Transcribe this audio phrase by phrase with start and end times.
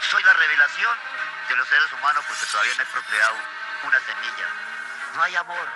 [0.00, 0.94] Soy la revelación
[1.50, 3.34] de los seres humanos porque todavía no he procreado
[3.82, 4.46] una semilla.
[5.16, 5.66] No hay amor.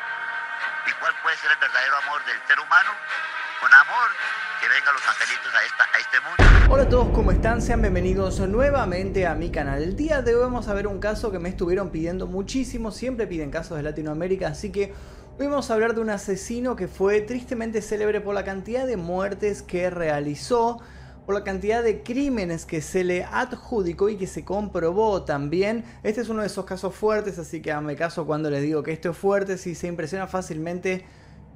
[0.87, 2.91] ¿Y cuál puede ser el verdadero amor del ser humano?
[3.61, 4.09] Con amor
[4.63, 6.71] que vengan los angelitos a, esta, a este mundo.
[6.71, 7.61] Hola a todos, ¿cómo están?
[7.61, 9.83] Sean bienvenidos nuevamente a mi canal.
[9.83, 13.27] El día de hoy vamos a ver un caso que me estuvieron pidiendo muchísimo, siempre
[13.27, 14.95] piden casos de Latinoamérica, así que
[15.39, 18.97] hoy vamos a hablar de un asesino que fue tristemente célebre por la cantidad de
[18.97, 20.81] muertes que realizó
[21.27, 25.85] por la cantidad de crímenes que se le adjudicó y que se comprobó también.
[26.03, 28.93] Este es uno de esos casos fuertes, así que me caso cuando les digo que
[28.93, 31.05] esto es fuerte, si se impresiona fácilmente,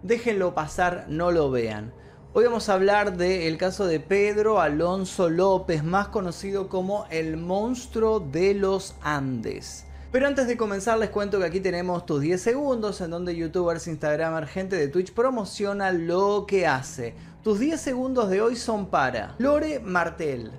[0.02, 1.92] déjenlo pasar, no lo vean.
[2.32, 8.20] Hoy vamos a hablar del caso de Pedro Alonso López, más conocido como el monstruo
[8.20, 9.86] de los Andes.
[10.12, 13.86] Pero antes de comenzar les cuento que aquí tenemos tus 10 segundos en donde youtubers,
[13.88, 17.14] instagramers, gente de Twitch promociona lo que hace.
[17.46, 20.50] Tus 10 segundos de hoy son para Lore Martel.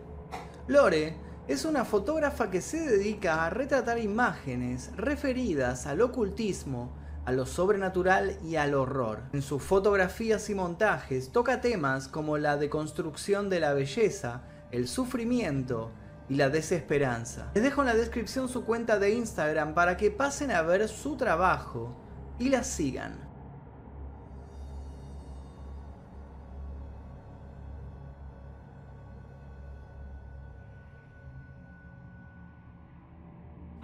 [0.67, 1.17] Lore
[1.49, 8.37] es una fotógrafa que se dedica a retratar imágenes referidas al ocultismo, a lo sobrenatural
[8.41, 9.23] y al horror.
[9.33, 15.91] En sus fotografías y montajes toca temas como la deconstrucción de la belleza, el sufrimiento
[16.29, 17.51] y la desesperanza.
[17.53, 21.17] Les dejo en la descripción su cuenta de Instagram para que pasen a ver su
[21.17, 21.97] trabajo
[22.39, 23.26] y la sigan.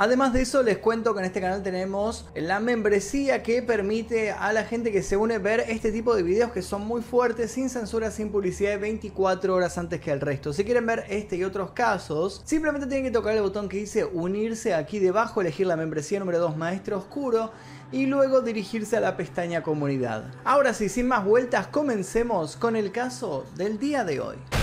[0.03, 4.51] Además de eso, les cuento que en este canal tenemos la membresía que permite a
[4.51, 7.69] la gente que se une ver este tipo de videos que son muy fuertes, sin
[7.69, 10.51] censura, sin publicidad, 24 horas antes que el resto.
[10.51, 14.03] Si quieren ver este y otros casos, simplemente tienen que tocar el botón que dice
[14.03, 17.51] unirse aquí debajo, elegir la membresía número 2 Maestro Oscuro
[17.93, 20.25] y luego dirigirse a la pestaña comunidad.
[20.43, 24.62] Ahora sí, sin más vueltas, comencemos con el caso del día de hoy.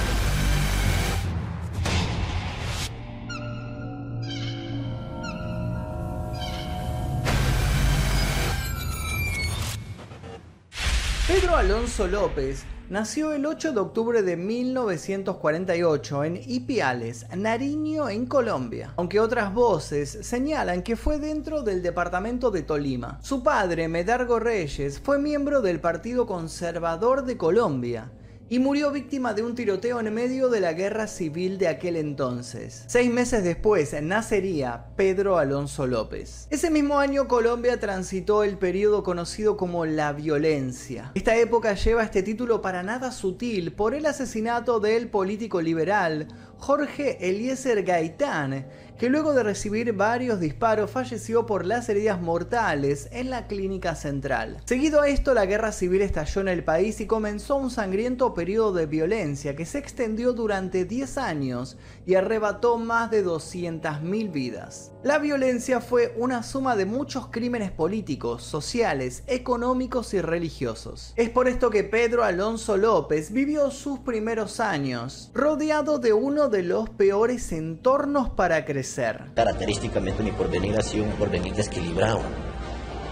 [11.60, 19.20] Alonso López nació el 8 de octubre de 1948 en Ipiales, Nariño, en Colombia, aunque
[19.20, 23.18] otras voces señalan que fue dentro del departamento de Tolima.
[23.22, 28.10] Su padre, Medargo Reyes, fue miembro del Partido Conservador de Colombia
[28.50, 32.82] y murió víctima de un tiroteo en medio de la guerra civil de aquel entonces.
[32.88, 36.48] Seis meses después nacería Pedro Alonso López.
[36.50, 41.12] Ese mismo año Colombia transitó el periodo conocido como la violencia.
[41.14, 46.26] Esta época lleva este título para nada sutil por el asesinato del político liberal
[46.60, 48.66] Jorge Eliezer Gaitán,
[48.98, 54.58] que luego de recibir varios disparos falleció por las heridas mortales en la clínica central.
[54.66, 58.74] Seguido a esto, la guerra civil estalló en el país y comenzó un sangriento periodo
[58.74, 64.92] de violencia que se extendió durante 10 años y arrebató más de 200.000 vidas.
[65.02, 71.14] La violencia fue una suma de muchos crímenes políticos, sociales, económicos y religiosos.
[71.16, 76.64] Es por esto que Pedro Alonso López vivió sus primeros años rodeado de uno de
[76.64, 82.20] los peores entornos para crecer Característicamente mi porvenir ha sido un porvenir desequilibrado,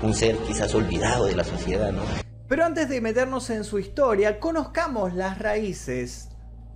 [0.02, 2.02] un ser quizás olvidado de la sociedad, ¿no?
[2.48, 6.27] Pero antes de meternos en su historia, conozcamos las raíces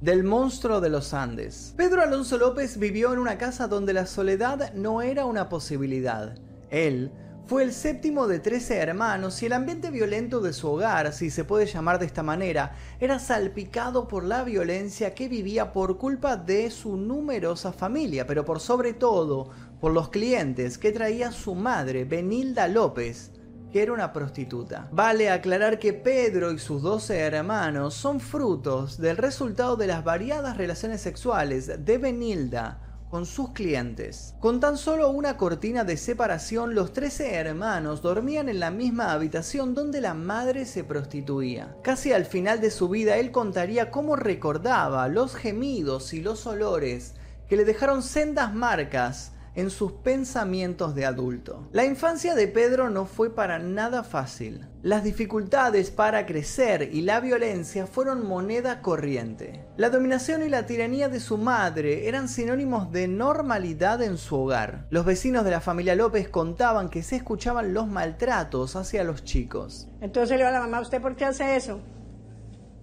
[0.02, 1.74] del monstruo de los Andes.
[1.76, 6.34] Pedro Alonso López vivió en una casa donde la soledad no era una posibilidad.
[6.70, 7.12] Él
[7.46, 11.44] fue el séptimo de 13 hermanos y el ambiente violento de su hogar, si se
[11.44, 16.70] puede llamar de esta manera, era salpicado por la violencia que vivía por culpa de
[16.70, 22.66] su numerosa familia, pero por sobre todo por los clientes que traía su madre, Benilda
[22.66, 23.30] López,
[23.72, 24.88] que era una prostituta.
[24.92, 30.56] Vale aclarar que Pedro y sus 12 hermanos son frutos del resultado de las variadas
[30.56, 32.78] relaciones sexuales de Benilda
[33.12, 34.34] con sus clientes.
[34.40, 39.74] Con tan solo una cortina de separación, los 13 hermanos dormían en la misma habitación
[39.74, 41.76] donde la madre se prostituía.
[41.82, 47.14] Casi al final de su vida, él contaría cómo recordaba los gemidos y los olores
[47.48, 51.68] que le dejaron sendas marcas en sus pensamientos de adulto.
[51.72, 54.66] La infancia de Pedro no fue para nada fácil.
[54.82, 59.64] Las dificultades para crecer y la violencia fueron moneda corriente.
[59.76, 64.86] La dominación y la tiranía de su madre eran sinónimos de normalidad en su hogar.
[64.90, 69.88] Los vecinos de la familia López contaban que se escuchaban los maltratos hacia los chicos.
[70.00, 71.80] Entonces le digo a la mamá, ¿usted por qué hace eso?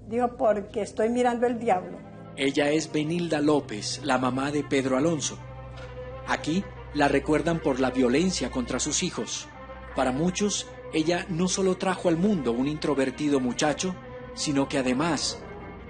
[0.07, 1.97] Digo, porque estoy mirando el diablo.
[2.35, 5.37] Ella es Benilda López, la mamá de Pedro Alonso.
[6.29, 9.47] Aquí la recuerdan por la violencia contra sus hijos.
[9.95, 13.95] Para muchos, ella no solo trajo al mundo un introvertido muchacho,
[14.35, 15.39] sino que además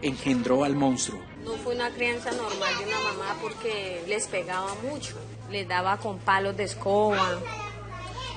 [0.02, 1.20] engendró al monstruo.
[1.44, 5.18] No fue una crianza normal de una mamá porque les pegaba mucho.
[5.52, 7.38] Les daba con palos de escoba,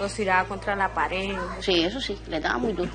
[0.01, 1.37] los tiraba contra la pared.
[1.61, 2.91] Sí, eso sí, le daba muy duro.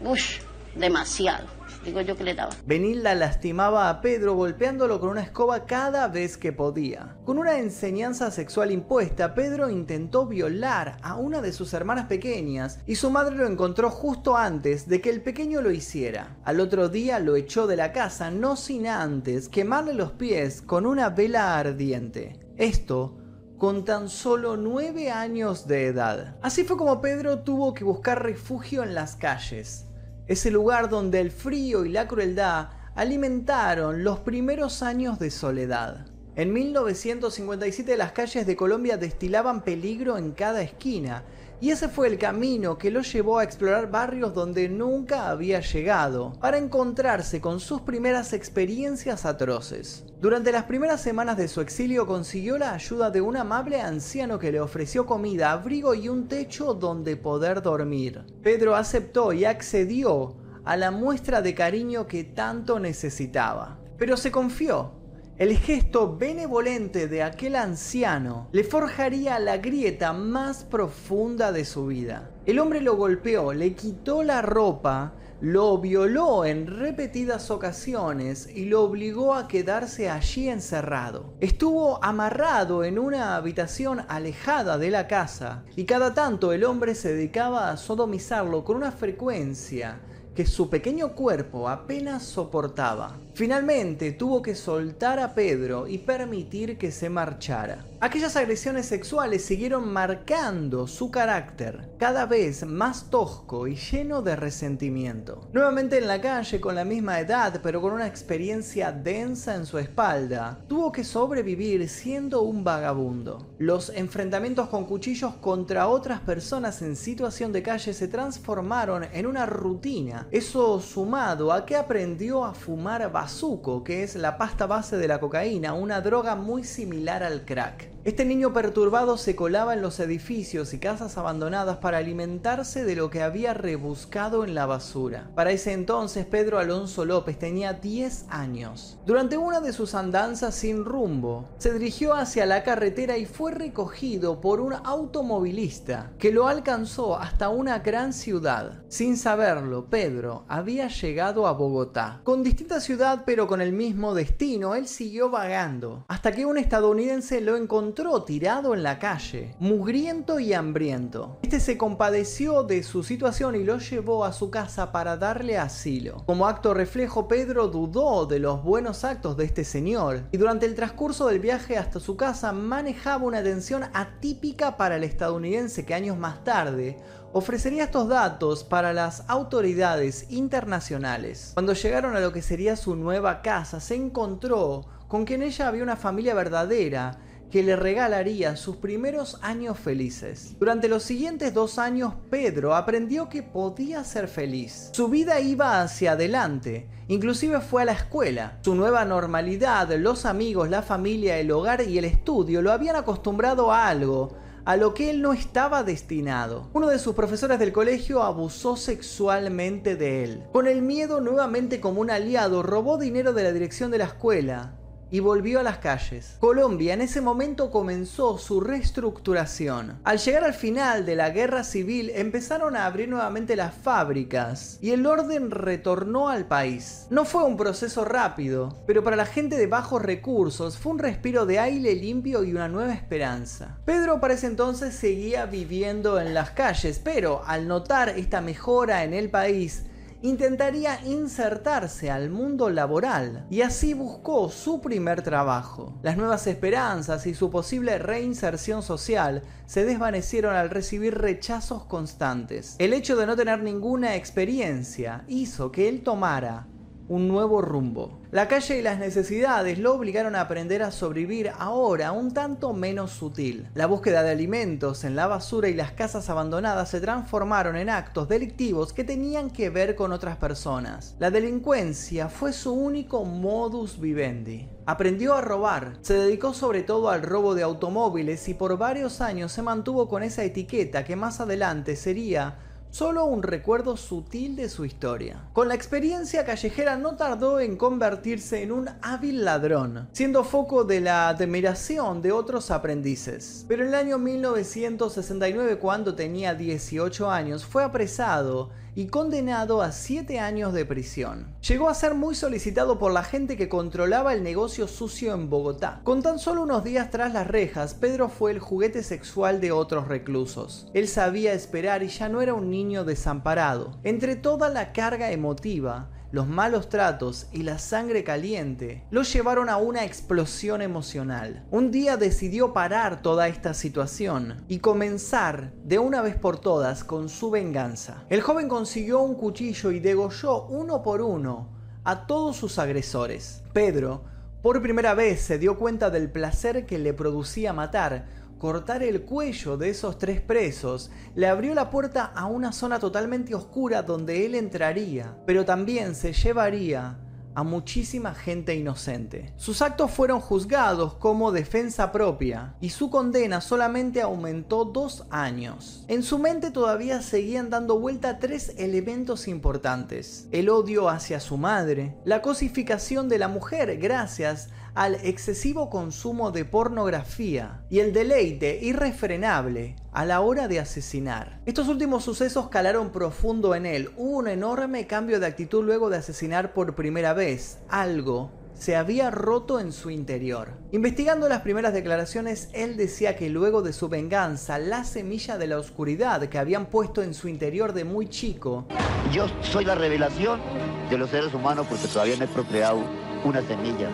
[0.00, 0.38] Ush,
[0.74, 2.36] demasiado digo yo que le.
[2.66, 7.16] Benilda lastimaba a Pedro golpeándolo con una escoba cada vez que podía.
[7.24, 12.96] Con una enseñanza sexual impuesta, Pedro intentó violar a una de sus hermanas pequeñas y
[12.96, 16.36] su madre lo encontró justo antes de que el pequeño lo hiciera.
[16.44, 20.86] Al otro día lo echó de la casa no sin antes quemarle los pies con
[20.86, 22.38] una vela ardiente.
[22.56, 23.16] Esto
[23.58, 26.36] con tan solo nueve años de edad.
[26.40, 29.89] Así fue como Pedro tuvo que buscar refugio en las calles
[30.30, 36.06] ese lugar donde el frío y la crueldad alimentaron los primeros años de soledad.
[36.36, 41.24] En 1957 las calles de Colombia destilaban peligro en cada esquina
[41.60, 46.32] y ese fue el camino que lo llevó a explorar barrios donde nunca había llegado,
[46.40, 50.04] para encontrarse con sus primeras experiencias atroces.
[50.20, 54.52] Durante las primeras semanas de su exilio consiguió la ayuda de un amable anciano que
[54.52, 58.24] le ofreció comida, abrigo y un techo donde poder dormir.
[58.42, 63.78] Pedro aceptó y accedió a la muestra de cariño que tanto necesitaba.
[63.98, 64.99] Pero se confió
[65.40, 72.30] el gesto benevolente de aquel anciano le forjaría la grieta más profunda de su vida.
[72.44, 78.82] El hombre lo golpeó, le quitó la ropa, lo violó en repetidas ocasiones y lo
[78.82, 81.32] obligó a quedarse allí encerrado.
[81.40, 87.14] Estuvo amarrado en una habitación alejada de la casa y cada tanto el hombre se
[87.14, 90.02] dedicaba a sodomizarlo con una frecuencia
[90.34, 93.18] que su pequeño cuerpo apenas soportaba.
[93.34, 97.86] Finalmente tuvo que soltar a Pedro y permitir que se marchara.
[98.02, 105.48] Aquellas agresiones sexuales siguieron marcando su carácter, cada vez más tosco y lleno de resentimiento.
[105.52, 109.78] Nuevamente en la calle con la misma edad, pero con una experiencia densa en su
[109.78, 113.54] espalda, tuvo que sobrevivir siendo un vagabundo.
[113.58, 119.44] Los enfrentamientos con cuchillos contra otras personas en situación de calle se transformaron en una
[119.44, 120.26] rutina.
[120.30, 125.20] Eso sumado a que aprendió a fumar bazuco, que es la pasta base de la
[125.20, 127.90] cocaína, una droga muy similar al crack.
[128.02, 133.10] Este niño perturbado se colaba en los edificios y casas abandonadas para alimentarse de lo
[133.10, 135.30] que había rebuscado en la basura.
[135.34, 138.98] Para ese entonces Pedro Alonso López tenía 10 años.
[139.04, 144.40] Durante una de sus andanzas sin rumbo, se dirigió hacia la carretera y fue recogido
[144.40, 148.82] por un automovilista que lo alcanzó hasta una gran ciudad.
[148.88, 152.22] Sin saberlo, Pedro había llegado a Bogotá.
[152.24, 157.42] Con distinta ciudad pero con el mismo destino, él siguió vagando hasta que un estadounidense
[157.42, 157.89] lo encontró
[158.26, 161.38] tirado en la calle, mugriento y hambriento.
[161.42, 166.22] Este se compadeció de su situación y lo llevó a su casa para darle asilo.
[166.26, 170.74] Como acto reflejo, Pedro dudó de los buenos actos de este señor y durante el
[170.74, 176.16] transcurso del viaje hasta su casa manejaba una atención atípica para el estadounidense que años
[176.16, 176.98] más tarde
[177.32, 181.52] ofrecería estos datos para las autoridades internacionales.
[181.54, 185.68] Cuando llegaron a lo que sería su nueva casa, se encontró con que en ella
[185.68, 187.18] había una familia verdadera
[187.50, 190.56] que le regalaría sus primeros años felices.
[190.58, 194.90] Durante los siguientes dos años, Pedro aprendió que podía ser feliz.
[194.92, 198.58] Su vida iba hacia adelante, inclusive fue a la escuela.
[198.62, 203.72] Su nueva normalidad, los amigos, la familia, el hogar y el estudio lo habían acostumbrado
[203.72, 206.68] a algo a lo que él no estaba destinado.
[206.72, 210.42] Uno de sus profesores del colegio abusó sexualmente de él.
[210.52, 214.76] Con el miedo nuevamente como un aliado, robó dinero de la dirección de la escuela,
[215.10, 216.36] y volvió a las calles.
[216.38, 219.98] Colombia en ese momento comenzó su reestructuración.
[220.04, 224.90] Al llegar al final de la guerra civil empezaron a abrir nuevamente las fábricas y
[224.90, 227.06] el orden retornó al país.
[227.10, 231.46] No fue un proceso rápido, pero para la gente de bajos recursos fue un respiro
[231.46, 233.78] de aire limpio y una nueva esperanza.
[233.84, 239.14] Pedro para ese entonces seguía viviendo en las calles, pero al notar esta mejora en
[239.14, 239.84] el país,
[240.22, 245.98] intentaría insertarse al mundo laboral y así buscó su primer trabajo.
[246.02, 252.76] Las nuevas esperanzas y su posible reinserción social se desvanecieron al recibir rechazos constantes.
[252.78, 256.66] El hecho de no tener ninguna experiencia hizo que él tomara
[257.10, 258.20] un nuevo rumbo.
[258.30, 263.10] La calle y las necesidades lo obligaron a aprender a sobrevivir ahora un tanto menos
[263.10, 263.66] sutil.
[263.74, 268.28] La búsqueda de alimentos en la basura y las casas abandonadas se transformaron en actos
[268.28, 271.16] delictivos que tenían que ver con otras personas.
[271.18, 274.68] La delincuencia fue su único modus vivendi.
[274.86, 279.50] Aprendió a robar, se dedicó sobre todo al robo de automóviles y por varios años
[279.50, 284.84] se mantuvo con esa etiqueta que más adelante sería solo un recuerdo sutil de su
[284.84, 285.48] historia.
[285.52, 291.00] Con la experiencia callejera no tardó en convertirse en un hábil ladrón, siendo foco de
[291.00, 293.64] la admiración de otros aprendices.
[293.68, 300.38] Pero en el año 1969, cuando tenía 18 años, fue apresado y condenado a 7
[300.40, 301.46] años de prisión.
[301.66, 306.00] Llegó a ser muy solicitado por la gente que controlaba el negocio sucio en Bogotá.
[306.04, 310.08] Con tan solo unos días tras las rejas, Pedro fue el juguete sexual de otros
[310.08, 310.88] reclusos.
[310.94, 313.98] Él sabía esperar y ya no era un niño desamparado.
[314.02, 319.76] Entre toda la carga emotiva, los malos tratos y la sangre caliente lo llevaron a
[319.76, 321.64] una explosión emocional.
[321.70, 327.28] Un día decidió parar toda esta situación y comenzar de una vez por todas con
[327.28, 328.24] su venganza.
[328.28, 331.68] El joven consiguió un cuchillo y degolló uno por uno
[332.04, 333.62] a todos sus agresores.
[333.72, 334.24] Pedro,
[334.62, 338.26] por primera vez, se dio cuenta del placer que le producía matar,
[338.60, 343.54] cortar el cuello de esos tres presos le abrió la puerta a una zona totalmente
[343.54, 347.18] oscura donde él entraría, pero también se llevaría
[347.54, 349.52] a muchísima gente inocente.
[349.56, 356.04] Sus actos fueron juzgados como defensa propia y su condena solamente aumentó dos años.
[356.08, 360.48] En su mente todavía seguían dando vuelta tres elementos importantes.
[360.52, 364.68] El odio hacia su madre, la cosificación de la mujer gracias
[365.00, 371.58] al excesivo consumo de pornografía y el deleite irrefrenable a la hora de asesinar.
[371.64, 374.10] Estos últimos sucesos calaron profundo en él.
[374.18, 377.78] Hubo un enorme cambio de actitud luego de asesinar por primera vez.
[377.88, 380.74] Algo se había roto en su interior.
[380.92, 385.78] Investigando las primeras declaraciones, él decía que luego de su venganza, la semilla de la
[385.78, 388.84] oscuridad que habían puesto en su interior de muy chico.
[389.32, 390.60] Yo soy la revelación
[391.08, 393.00] de los seres humanos porque todavía no he procreado
[393.46, 394.10] una semilla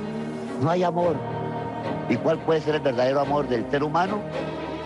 [0.61, 1.17] no hay amor.
[2.09, 4.21] ¿Y cuál puede ser el verdadero amor del ser humano?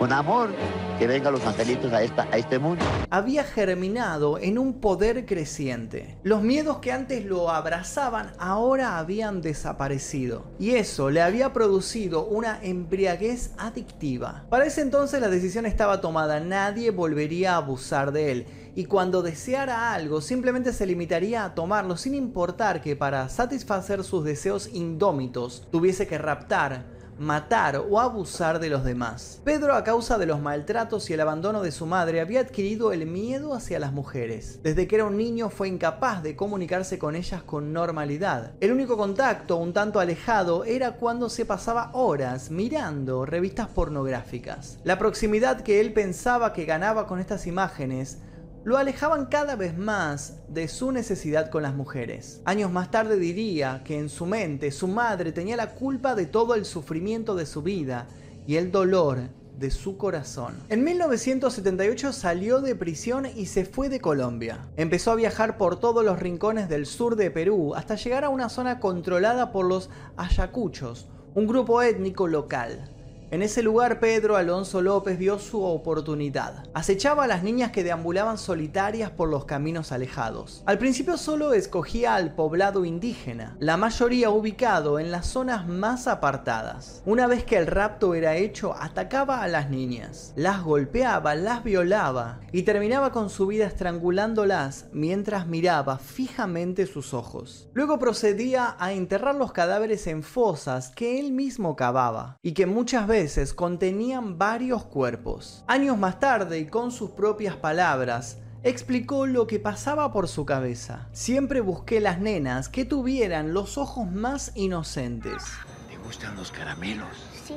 [0.01, 0.49] Con amor
[0.97, 2.01] que vengan los angelitos a,
[2.35, 2.83] este mundo.
[3.11, 6.17] Había germinado en un poder creciente.
[6.23, 10.45] Los miedos que antes lo abrazaban ahora habían desaparecido.
[10.57, 14.43] Y eso le había producido una embriaguez adictiva.
[14.49, 16.39] Para ese entonces la decisión estaba tomada.
[16.39, 21.95] Nadie volvería a abusar de él y cuando deseara algo simplemente se limitaría a tomarlo
[21.95, 26.85] sin importar que para satisfacer sus deseos indómitos tuviese que raptar,
[27.21, 29.39] matar o abusar de los demás.
[29.43, 33.05] Pedro a causa de los maltratos y el abandono de su madre había adquirido el
[33.05, 34.59] miedo hacia las mujeres.
[34.63, 38.53] Desde que era un niño fue incapaz de comunicarse con ellas con normalidad.
[38.59, 44.79] El único contacto un tanto alejado era cuando se pasaba horas mirando revistas pornográficas.
[44.83, 48.17] La proximidad que él pensaba que ganaba con estas imágenes
[48.63, 52.41] lo alejaban cada vez más de su necesidad con las mujeres.
[52.45, 56.53] Años más tarde diría que en su mente su madre tenía la culpa de todo
[56.55, 58.07] el sufrimiento de su vida
[58.45, 60.55] y el dolor de su corazón.
[60.69, 64.67] En 1978 salió de prisión y se fue de Colombia.
[64.75, 68.49] Empezó a viajar por todos los rincones del sur de Perú hasta llegar a una
[68.49, 72.91] zona controlada por los ayacuchos, un grupo étnico local.
[73.31, 76.65] En ese lugar Pedro Alonso López vio su oportunidad.
[76.73, 80.63] Acechaba a las niñas que deambulaban solitarias por los caminos alejados.
[80.65, 87.01] Al principio solo escogía al poblado indígena, la mayoría ubicado en las zonas más apartadas.
[87.05, 92.41] Una vez que el rapto era hecho, atacaba a las niñas, las golpeaba, las violaba
[92.51, 97.69] y terminaba con su vida estrangulándolas mientras miraba fijamente sus ojos.
[97.73, 103.07] Luego procedía a enterrar los cadáveres en fosas que él mismo cavaba y que muchas
[103.21, 105.63] veces contenían varios cuerpos.
[105.67, 111.07] Años más tarde, y con sus propias palabras, explicó lo que pasaba por su cabeza.
[111.11, 115.43] Siempre busqué las nenas que tuvieran los ojos más inocentes.
[115.87, 117.09] ¿Te gustan los caramelos?
[117.45, 117.53] Sí.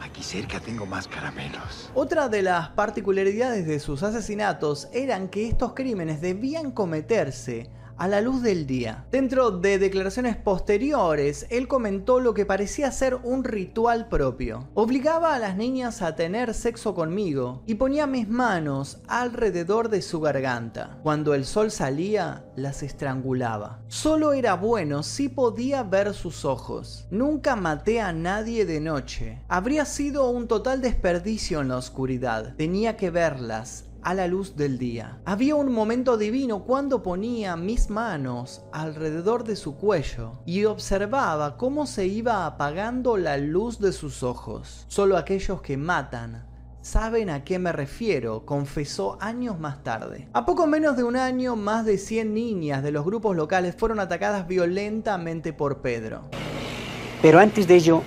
[0.00, 1.90] Aquí cerca tengo más caramelos.
[1.94, 8.20] Otra de las particularidades de sus asesinatos eran que estos crímenes debían cometerse a la
[8.20, 9.06] luz del día.
[9.10, 14.68] Dentro de declaraciones posteriores, él comentó lo que parecía ser un ritual propio.
[14.74, 20.20] Obligaba a las niñas a tener sexo conmigo y ponía mis manos alrededor de su
[20.20, 20.98] garganta.
[21.02, 23.80] Cuando el sol salía, las estrangulaba.
[23.88, 27.06] Solo era bueno si podía ver sus ojos.
[27.10, 29.42] Nunca maté a nadie de noche.
[29.48, 32.54] Habría sido un total desperdicio en la oscuridad.
[32.56, 35.18] Tenía que verlas a la luz del día.
[35.24, 41.86] Había un momento divino cuando ponía mis manos alrededor de su cuello y observaba cómo
[41.86, 44.84] se iba apagando la luz de sus ojos.
[44.88, 46.46] Solo aquellos que matan
[46.82, 50.28] saben a qué me refiero, confesó años más tarde.
[50.34, 54.00] A poco menos de un año, más de 100 niñas de los grupos locales fueron
[54.00, 56.28] atacadas violentamente por Pedro.
[57.22, 58.02] Pero antes de ello,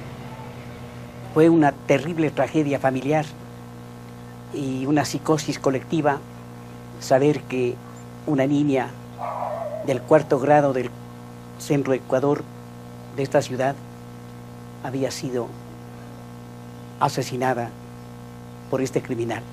[1.34, 3.26] fue una terrible tragedia familiar
[4.54, 6.20] y una psicosis colectiva
[7.00, 7.76] saber que
[8.26, 8.90] una niña
[9.86, 10.90] del cuarto grado del
[11.60, 12.44] centro Ecuador
[13.16, 13.76] de esta ciudad
[14.84, 15.48] había sido
[17.00, 17.70] asesinada
[18.70, 19.44] por este criminal.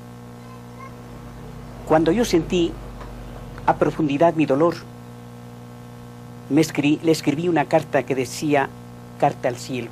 [1.86, 2.72] Cuando yo sentí
[3.66, 4.74] a profundidad mi dolor,
[6.50, 6.62] me
[7.02, 8.68] le escribí una carta que decía
[9.18, 9.90] Carta al cielo.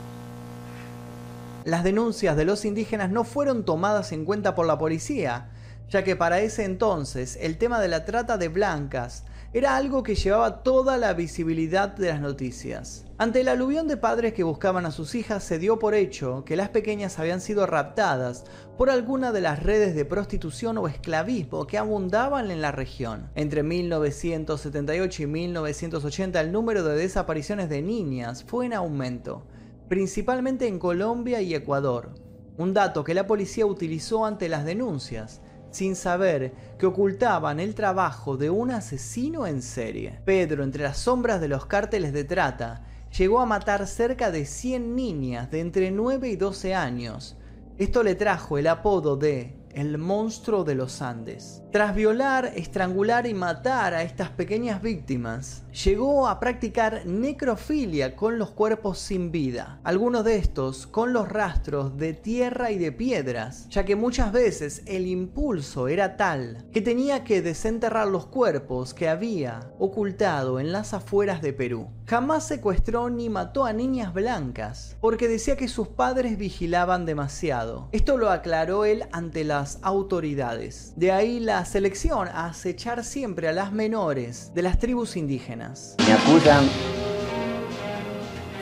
[1.64, 5.50] Las denuncias de los indígenas no fueron tomadas en cuenta por la policía,
[5.88, 10.14] ya que para ese entonces el tema de la trata de blancas era algo que
[10.14, 13.04] llevaba toda la visibilidad de las noticias.
[13.18, 16.56] Ante el aluvión de padres que buscaban a sus hijas, se dio por hecho que
[16.56, 18.44] las pequeñas habían sido raptadas
[18.78, 23.30] por alguna de las redes de prostitución o esclavismo que abundaban en la región.
[23.34, 29.46] Entre 1978 y 1980 el número de desapariciones de niñas fue en aumento,
[29.92, 32.14] principalmente en Colombia y Ecuador,
[32.56, 38.38] un dato que la policía utilizó ante las denuncias sin saber que ocultaban el trabajo
[38.38, 40.18] de un asesino en serie.
[40.24, 42.86] Pedro, entre las sombras de los cárteles de trata,
[43.18, 47.36] llegó a matar cerca de 100 niñas de entre 9 y 12 años.
[47.76, 51.62] Esto le trajo el apodo de el monstruo de los Andes.
[51.70, 58.50] Tras violar, estrangular y matar a estas pequeñas víctimas, llegó a practicar necrofilia con los
[58.50, 63.84] cuerpos sin vida, algunos de estos con los rastros de tierra y de piedras, ya
[63.84, 69.72] que muchas veces el impulso era tal que tenía que desenterrar los cuerpos que había
[69.78, 71.88] ocultado en las afueras de Perú.
[72.06, 77.88] Jamás secuestró ni mató a niñas blancas, porque decía que sus padres vigilaban demasiado.
[77.92, 80.92] Esto lo aclaró él ante las autoridades.
[80.96, 85.61] De ahí la selección a acechar siempre a las menores de las tribus indígenas.
[86.06, 86.64] Me acusan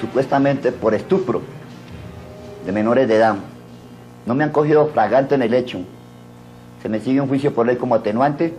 [0.01, 1.41] supuestamente por estupro
[2.67, 3.37] de menores de edad.
[4.27, 5.79] No me han cogido fragante en el hecho.
[6.83, 8.55] Se me sigue un juicio por ley como atenuante,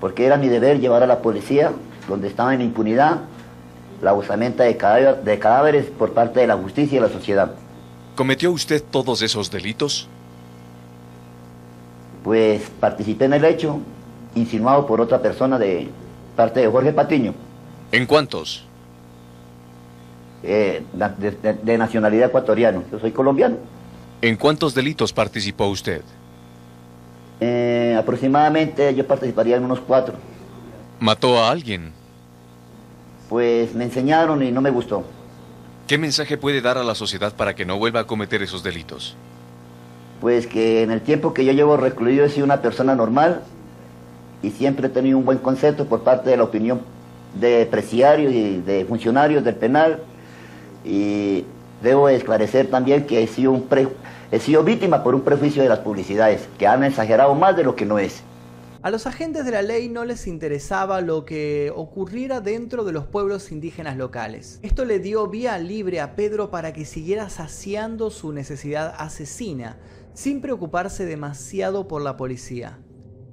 [0.00, 1.72] porque era mi deber llevar a la policía
[2.08, 3.20] donde estaba en impunidad
[4.02, 4.74] la usamenta de,
[5.24, 7.52] de cadáveres por parte de la justicia y la sociedad.
[8.14, 10.08] ¿Cometió usted todos esos delitos?
[12.22, 13.78] Pues participé en el hecho,
[14.34, 15.90] insinuado por otra persona de
[16.34, 17.34] parte de Jorge Patiño.
[17.92, 18.64] ¿En cuántos?
[20.42, 20.82] Eh,
[21.62, 22.82] de, nacionalidad ecuatoriana.
[22.92, 23.56] Yo soy colombiano.
[24.20, 26.02] ¿En cuántos delitos participó usted?
[27.40, 30.14] Eh, aproximadamente yo participaría en unos cuatro.
[31.00, 31.92] ¿Mató a alguien?
[33.28, 35.04] Pues me enseñaron y no me gustó.
[35.86, 39.16] ¿Qué mensaje puede dar a la sociedad para que no vuelva a cometer esos delitos?
[40.20, 43.42] Pues que en el tiempo que yo llevo recluido he sido una persona normal
[44.44, 46.82] y siempre he tenido un buen concepto por parte de la opinión
[47.40, 50.00] de presidiarios y de funcionarios del penal.
[50.84, 51.44] Y
[51.82, 53.66] debo esclarecer también que he sido, un
[54.30, 57.74] he sido víctima por un prejuicio de las publicidades, que han exagerado más de lo
[57.74, 58.22] que no es.
[58.82, 63.06] A los agentes de la ley no les interesaba lo que ocurriera dentro de los
[63.06, 64.58] pueblos indígenas locales.
[64.60, 69.78] Esto le dio vía libre a Pedro para que siguiera saciando su necesidad asesina,
[70.12, 72.78] sin preocuparse demasiado por la policía.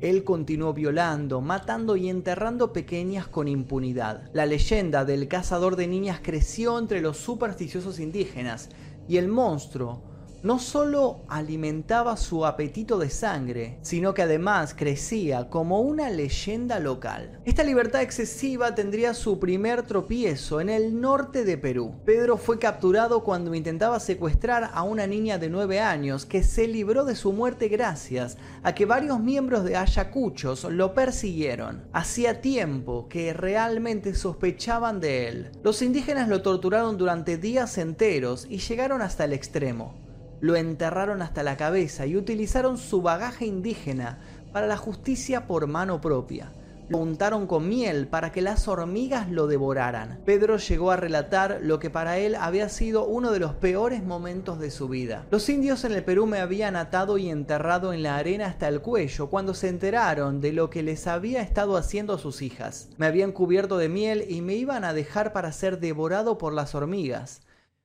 [0.02, 4.30] Él continuó violando, matando y enterrando pequeñas con impunidad.
[4.34, 8.70] La leyenda del cazador de niñas creció entre los supersticiosos indígenas
[9.08, 10.11] y el monstruo
[10.44, 17.40] no solo alimentaba su apetito de sangre, sino que además crecía como una leyenda local.
[17.46, 21.96] Esta libertad excesiva tendría su primer tropiezo en el norte de Perú.
[22.06, 27.06] Pedro fue capturado cuando intentaba secuestrar a una niña de 9 años que se libró
[27.06, 31.84] de su muerte gracias a que varios miembros de Ayacuchos lo persiguieron.
[31.94, 35.52] Hacía tiempo que realmente sospechaban de él.
[35.64, 40.01] Los indígenas lo torturaron durante días enteros y llegaron hasta el extremo
[40.42, 44.20] lo enterraron hasta la cabeza y utilizaron su bagaje indígena
[44.52, 46.52] para la justicia por mano propia.
[46.90, 50.20] Lo untaron con miel para que las hormigas lo devoraran.
[50.26, 54.60] Pedro llegó a relatar lo que para él había sido uno de los peores momentos
[54.60, 55.26] de su vida.
[55.32, 58.82] Los indios en el Perú me habían atado y enterrado en la arena hasta el
[58.82, 62.90] cuello cuando se enteraron de lo que les había estado haciendo a sus hijas.
[62.98, 66.76] Me habían cubierto de miel y me iban a dejar para ser devorado por las
[66.76, 67.42] hormigas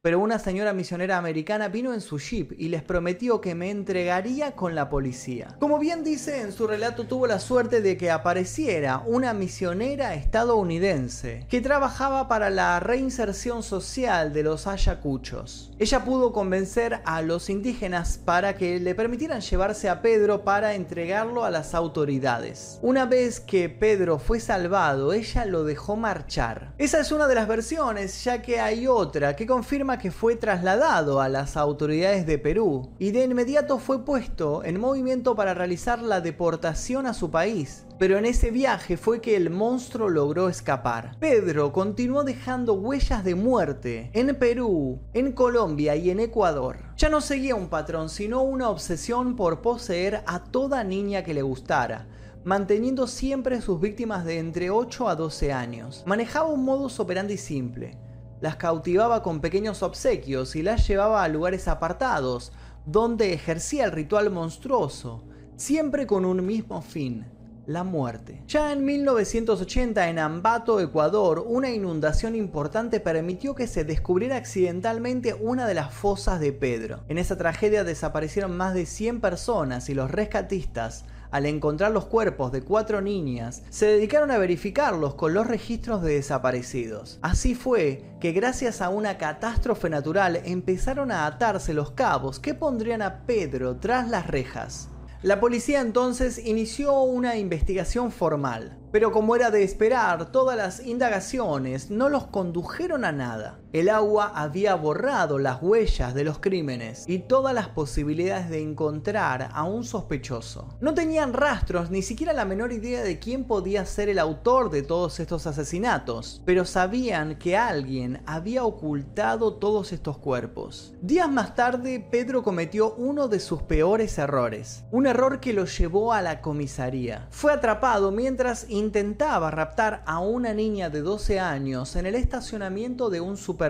[0.07, 4.53] pero una señora misionera americana vino en su jeep y les prometió que me entregaría
[4.53, 5.57] con la policía.
[5.59, 11.45] Como bien dice en su relato, tuvo la suerte de que apareciera una misionera estadounidense
[11.49, 15.73] que trabajaba para la reinserción social de los ayacuchos.
[15.81, 21.45] Ella pudo convencer a los indígenas para que le permitieran llevarse a Pedro para entregarlo
[21.45, 22.79] a las autoridades.
[22.81, 26.75] Una vez que Pedro fue salvado, ella lo dejó marchar.
[26.79, 31.21] Esa es una de las versiones, ya que hay otra que confirma que fue trasladado
[31.21, 36.21] a las autoridades de Perú y de inmediato fue puesto en movimiento para realizar la
[36.21, 37.87] deportación a su país.
[37.99, 41.17] Pero en ese viaje fue que el monstruo logró escapar.
[41.19, 46.79] Pedro continuó dejando huellas de muerte en Perú, en Colombia y en Ecuador.
[46.97, 51.43] Ya no seguía un patrón, sino una obsesión por poseer a toda niña que le
[51.43, 52.07] gustara
[52.47, 56.05] manteniendo siempre sus víctimas de entre 8 a 12 años.
[56.07, 57.99] Manejaba un modus operandi simple.
[58.41, 62.53] Las cautivaba con pequeños obsequios y las llevaba a lugares apartados,
[62.85, 65.25] donde ejercía el ritual monstruoso,
[65.57, 67.27] siempre con un mismo fin,
[67.67, 68.43] la muerte.
[68.47, 75.67] Ya en 1980 en Ambato, Ecuador, una inundación importante permitió que se descubriera accidentalmente una
[75.67, 77.05] de las fosas de Pedro.
[77.09, 81.05] En esa tragedia desaparecieron más de 100 personas y los rescatistas
[81.37, 86.15] al encontrar los cuerpos de cuatro niñas, se dedicaron a verificarlos con los registros de
[86.15, 87.19] desaparecidos.
[87.21, 93.03] Así fue que gracias a una catástrofe natural empezaron a atarse los cabos que pondrían
[93.03, 94.89] a Pedro tras las rejas.
[95.23, 101.91] La policía entonces inició una investigación formal, pero como era de esperar, todas las indagaciones
[101.91, 103.59] no los condujeron a nada.
[103.77, 109.51] El agua había borrado las huellas de los crímenes y todas las posibilidades de encontrar
[109.53, 110.79] a un sospechoso.
[110.81, 114.83] No tenían rastros, ni siquiera la menor idea de quién podía ser el autor de
[114.83, 120.95] todos estos asesinatos, pero sabían que alguien había ocultado todos estos cuerpos.
[121.03, 126.15] Días más tarde, Pedro cometió uno de sus peores errores, un error que lo llevó
[126.15, 127.29] a la comisaría.
[127.31, 133.21] Fue atrapado mientras intentaba raptar a una niña de 12 años en el estacionamiento de
[133.21, 133.66] un supermercado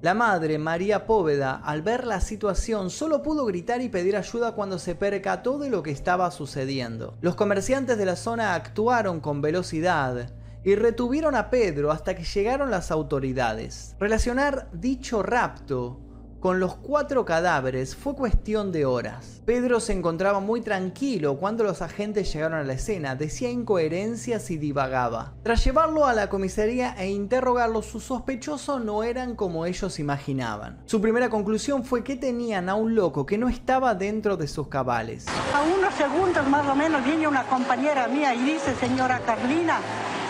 [0.00, 4.78] la madre, María Póveda, al ver la situación, solo pudo gritar y pedir ayuda cuando
[4.78, 7.16] se percató de lo que estaba sucediendo.
[7.20, 10.30] Los comerciantes de la zona actuaron con velocidad
[10.62, 13.96] y retuvieron a Pedro hasta que llegaron las autoridades.
[13.98, 16.00] Relacionar dicho rapto
[16.40, 19.42] con los cuatro cadáveres fue cuestión de horas.
[19.44, 24.56] Pedro se encontraba muy tranquilo cuando los agentes llegaron a la escena, decía incoherencias y
[24.56, 25.32] divagaba.
[25.42, 30.78] Tras llevarlo a la comisaría e interrogarlo, sus sospechosos no eran como ellos imaginaban.
[30.86, 34.68] Su primera conclusión fue que tenían a un loco que no estaba dentro de sus
[34.68, 35.26] cabales.
[35.54, 39.80] A unos segundos más o menos viene una compañera mía y dice, señora Carlina,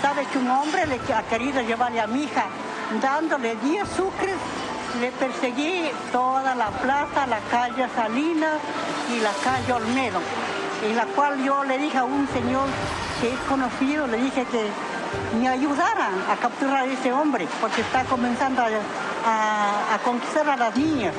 [0.00, 2.46] ¿sabe que un hombre le ha querido llevarle a mi hija
[3.02, 4.36] dándole 10 sucres
[5.00, 8.58] le perseguí toda la plaza, la calle Salinas
[9.14, 10.20] y la calle Olmedo,
[10.82, 12.68] en la cual yo le dije a un señor
[13.20, 14.68] que es conocido, le dije que
[15.38, 21.14] me ayudaran a capturar a ese hombre, porque está comenzando a, conquistar a las niñas.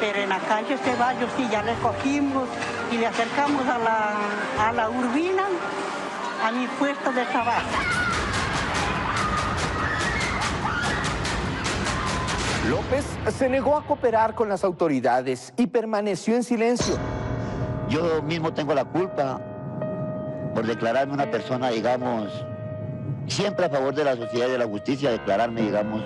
[0.00, 2.48] Pero en la calle Ceballos sí ya le cogimos
[2.90, 5.44] y le acercamos a la, a la urbina,
[6.44, 8.01] a mi puesto de trabajo.
[12.72, 13.04] López
[13.36, 16.96] se negó a cooperar con las autoridades y permaneció en silencio.
[17.90, 19.38] Yo mismo tengo la culpa
[20.54, 22.32] por declararme una persona, digamos,
[23.26, 26.02] siempre a favor de la sociedad y de la justicia, declararme, digamos,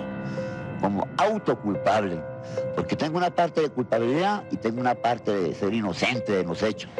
[0.81, 2.21] como autoculpable,
[2.75, 6.61] porque tengo una parte de culpabilidad y tengo una parte de ser inocente de los
[6.63, 6.91] hechos.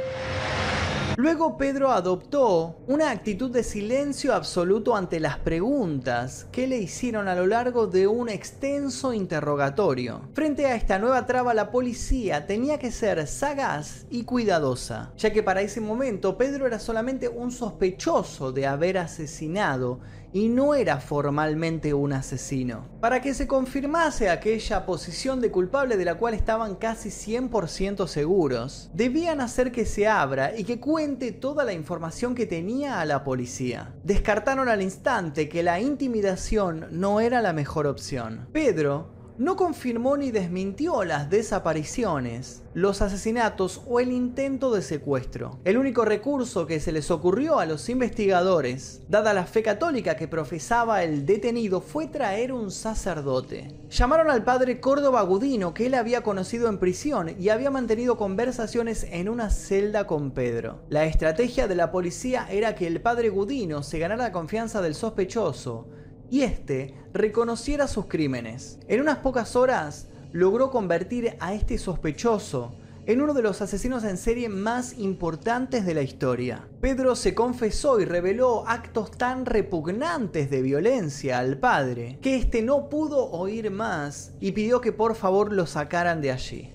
[1.17, 7.33] Luego Pedro adoptó una actitud de silencio absoluto ante las preguntas que le hicieron a
[7.33, 10.21] lo largo de un extenso interrogatorio.
[10.35, 15.41] Frente a esta nueva traba la policía tenía que ser sagaz y cuidadosa, ya que
[15.41, 19.99] para ese momento Pedro era solamente un sospechoso de haber asesinado
[20.37, 22.85] y no era formalmente un asesino.
[23.01, 28.91] Para que se confirmase aquella posición de culpable de la cual estaban casi 100% seguros,
[28.93, 33.23] debían hacer que se abra y que cuente toda la información que tenía a la
[33.23, 33.95] policía.
[34.03, 38.47] Descartaron al instante que la intimidación no era la mejor opción.
[38.51, 45.59] Pedro no confirmó ni desmintió las desapariciones, los asesinatos o el intento de secuestro.
[45.63, 50.27] El único recurso que se les ocurrió a los investigadores, dada la fe católica que
[50.27, 53.75] profesaba el detenido, fue traer un sacerdote.
[53.89, 59.05] Llamaron al padre Córdoba Gudino, que él había conocido en prisión y había mantenido conversaciones
[59.11, 60.79] en una celda con Pedro.
[60.89, 64.95] La estrategia de la policía era que el padre Gudino se ganara la confianza del
[64.95, 65.87] sospechoso,
[66.29, 68.79] y este reconociera sus crímenes.
[68.87, 72.73] En unas pocas horas logró convertir a este sospechoso
[73.07, 76.67] en uno de los asesinos en serie más importantes de la historia.
[76.81, 82.89] Pedro se confesó y reveló actos tan repugnantes de violencia al padre que este no
[82.89, 86.69] pudo oír más y pidió que por favor lo sacaran de allí.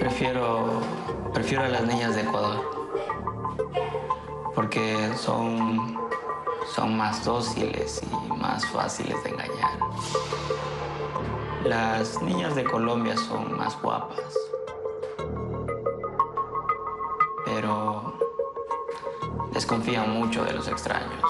[0.00, 0.80] Prefiero,
[1.32, 2.86] prefiero a las niñas de Ecuador
[4.56, 6.05] porque son
[6.74, 9.78] son más dóciles y más fáciles de engañar.
[11.64, 14.36] Las niñas de Colombia son más guapas.
[17.44, 18.14] Pero
[19.52, 21.22] desconfían mucho de los extraños.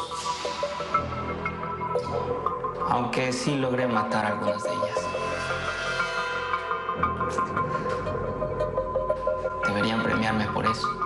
[2.89, 4.99] Aunque sí logré matar a algunas de ellas.
[9.67, 11.06] Deberían premiarme por eso.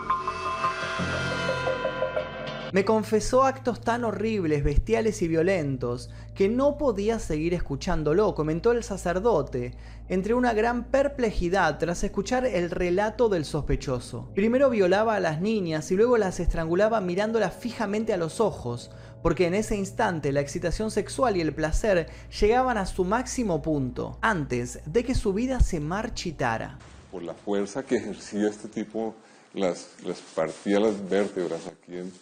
[2.72, 8.84] Me confesó actos tan horribles, bestiales y violentos que no podía seguir escuchándolo, comentó el
[8.84, 9.74] sacerdote,
[10.08, 14.30] entre una gran perplejidad tras escuchar el relato del sospechoso.
[14.36, 19.48] Primero violaba a las niñas y luego las estrangulaba mirándolas fijamente a los ojos, porque
[19.48, 22.06] en ese instante la excitación sexual y el placer
[22.40, 26.78] llegaban a su máximo punto, antes de que su vida se marchitara.
[27.10, 29.16] Por la fuerza que ejercía este tipo,
[29.54, 29.88] las,
[30.36, 32.12] partía las vértebras aquí en,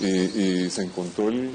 [0.00, 1.50] y, y se encontró el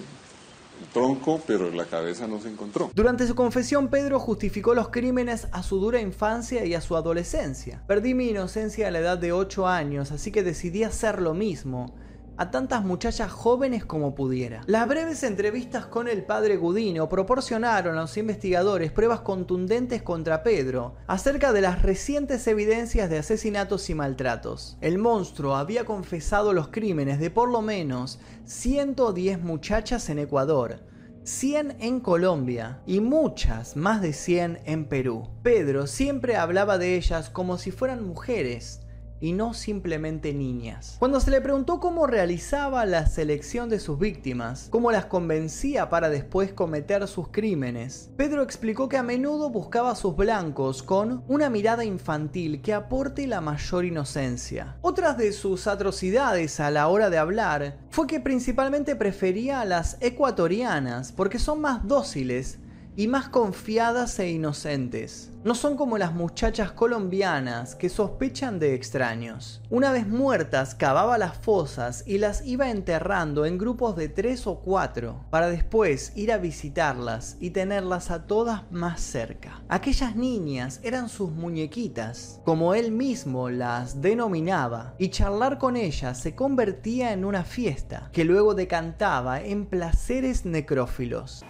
[0.93, 2.91] tronco, pero la cabeza no se encontró.
[2.93, 7.81] Durante su confesión, Pedro justificó los crímenes a su dura infancia y a su adolescencia.
[7.87, 11.93] Perdí mi inocencia a la edad de 8 años, así que decidí hacer lo mismo
[12.37, 14.61] a tantas muchachas jóvenes como pudiera.
[14.67, 20.95] Las breves entrevistas con el padre Gudino proporcionaron a los investigadores pruebas contundentes contra Pedro
[21.07, 24.77] acerca de las recientes evidencias de asesinatos y maltratos.
[24.81, 30.79] El monstruo había confesado los crímenes de por lo menos 110 muchachas en Ecuador,
[31.23, 35.27] 100 en Colombia y muchas, más de 100 en Perú.
[35.41, 38.81] Pedro siempre hablaba de ellas como si fueran mujeres,
[39.19, 40.95] y no simplemente niñas.
[40.99, 46.09] Cuando se le preguntó cómo realizaba la selección de sus víctimas, cómo las convencía para
[46.09, 51.49] después cometer sus crímenes, Pedro explicó que a menudo buscaba a sus blancos con una
[51.49, 54.77] mirada infantil que aporte la mayor inocencia.
[54.81, 59.97] Otras de sus atrocidades a la hora de hablar fue que principalmente prefería a las
[60.01, 62.59] ecuatorianas porque son más dóciles
[62.95, 65.31] y más confiadas e inocentes.
[65.43, 69.61] No son como las muchachas colombianas que sospechan de extraños.
[69.69, 74.61] Una vez muertas, cavaba las fosas y las iba enterrando en grupos de tres o
[74.61, 79.61] cuatro, para después ir a visitarlas y tenerlas a todas más cerca.
[79.69, 86.33] Aquellas niñas eran sus muñequitas, como él mismo las denominaba, y charlar con ellas se
[86.33, 91.45] convertía en una fiesta, que luego decantaba en placeres necrófilos.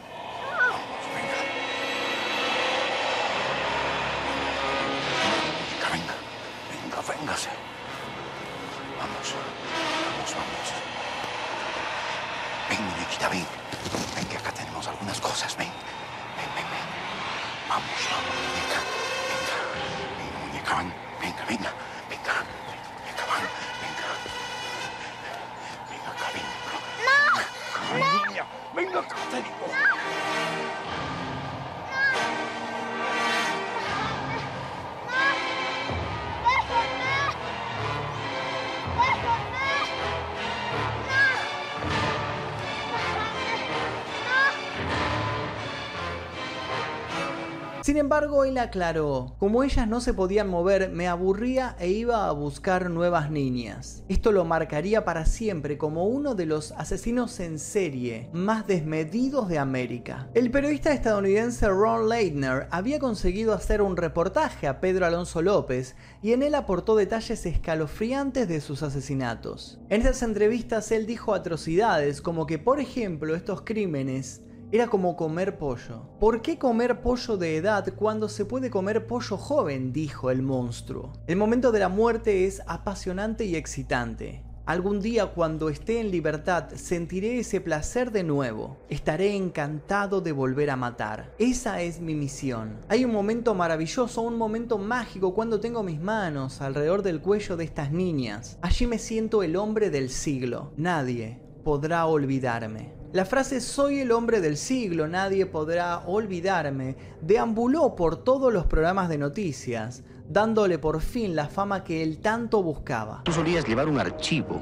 [47.95, 52.31] Sin embargo, él aclaró, como ellas no se podían mover, me aburría e iba a
[52.34, 54.03] buscar nuevas niñas.
[54.10, 59.60] Esto lo marcaría para siempre como uno de los asesinos en serie más desmedidos de
[59.60, 60.27] América.
[60.34, 66.34] El periodista estadounidense Ron Leitner había conseguido hacer un reportaje a Pedro Alonso López y
[66.34, 69.79] en él aportó detalles escalofriantes de sus asesinatos.
[69.88, 75.58] En estas entrevistas él dijo atrocidades como que, por ejemplo, estos crímenes era como comer
[75.58, 76.10] pollo.
[76.19, 79.93] ¿Por qué comer pollo de edad cuando se puede comer pollo joven?
[79.93, 81.13] dijo el monstruo.
[81.28, 84.43] El momento de la muerte es apasionante y excitante.
[84.65, 88.78] Algún día cuando esté en libertad sentiré ese placer de nuevo.
[88.89, 91.36] Estaré encantado de volver a matar.
[91.38, 92.80] Esa es mi misión.
[92.89, 97.63] Hay un momento maravilloso, un momento mágico cuando tengo mis manos alrededor del cuello de
[97.63, 98.58] estas niñas.
[98.63, 100.73] Allí me siento el hombre del siglo.
[100.78, 102.94] Nadie podrá olvidarme.
[103.15, 109.08] La frase soy el hombre del siglo, nadie podrá olvidarme, deambuló por todos los programas
[109.08, 113.21] de noticias, dándole por fin la fama que él tanto buscaba.
[113.23, 114.62] Tú solías llevar un archivo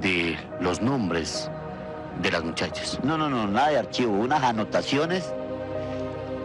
[0.00, 1.50] de los nombres
[2.22, 2.98] de las muchachas.
[3.04, 5.30] No, no, no, nada de archivo, unas anotaciones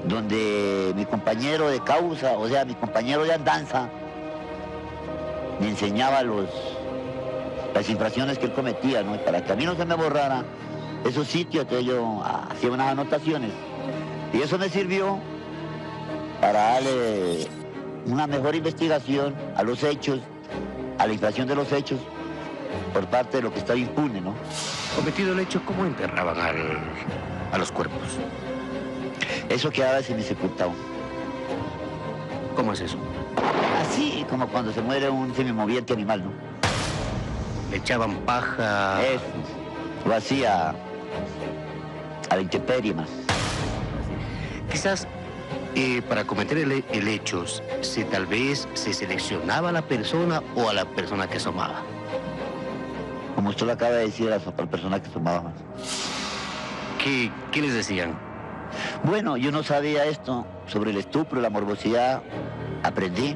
[0.09, 3.87] donde mi compañero de causa, o sea, mi compañero de andanza,
[5.57, 6.49] me enseñaba los,
[7.73, 9.15] las infracciones que él cometía, ¿no?
[9.23, 10.43] Para que a mí no se me borrara
[11.05, 13.51] esos sitios, entonces yo hacía unas anotaciones.
[14.33, 15.19] Y eso me sirvió
[16.39, 17.47] para darle
[18.05, 20.19] una mejor investigación a los hechos,
[20.99, 21.99] a la infracción de los hechos,
[22.93, 24.33] por parte de lo que estaba impune, ¿no?
[24.95, 26.79] Cometido el hecho, ¿cómo enterraban al-
[27.51, 27.99] a los cuerpos?
[29.49, 30.71] Eso quedaba semi-sepultado.
[32.55, 32.97] ¿Cómo es eso?
[33.81, 36.31] Así como cuando se muere un semimoviente animal, ¿no?
[37.71, 39.01] Le echaban paja.
[39.05, 39.23] Eso.
[40.05, 40.73] Lo hacía
[42.31, 43.09] a la intemperie más.
[44.71, 45.05] Quizás
[45.75, 47.45] eh, para cometer el, el hecho,
[47.81, 51.81] si tal vez se seleccionaba a la persona o a la persona que asomaba.
[53.35, 55.53] Como usted lo acaba de decir, a la persona que asomaba más.
[57.03, 58.17] ¿Qué, ¿Qué les decían?
[59.03, 62.21] Bueno, yo no sabía esto sobre el estupro, la morbosidad.
[62.83, 63.35] Aprendí.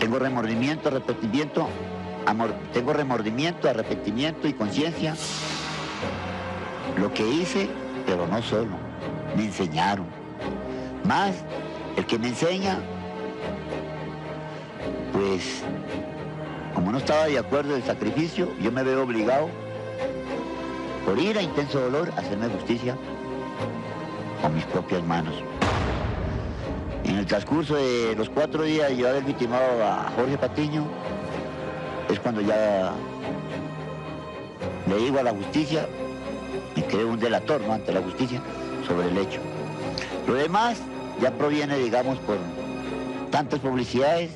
[0.00, 1.68] Tengo remordimiento, arrepentimiento,
[2.26, 5.14] amor, tengo remordimiento, arrepentimiento y conciencia.
[7.02, 7.68] Lo que hice,
[8.06, 8.76] pero no solo,
[9.36, 10.06] me enseñaron.
[11.02, 11.34] Más,
[11.96, 12.78] el que me enseña,
[15.12, 15.64] pues,
[16.72, 19.48] como no estaba de acuerdo del sacrificio, yo me veo obligado,
[21.04, 22.96] por ir a intenso dolor, a hacerme justicia
[24.40, 25.34] con mis propias manos.
[27.02, 30.84] En el transcurso de los cuatro días de yo haber vitimado a Jorge Patiño,
[32.08, 32.92] es cuando ya
[34.86, 35.88] le digo a la justicia,
[36.76, 37.72] me creo un delator ¿no?
[37.72, 38.40] ante la justicia
[38.86, 39.40] sobre el hecho.
[40.26, 40.78] Lo demás
[41.20, 42.38] ya proviene, digamos, por
[43.30, 44.30] tantas publicidades.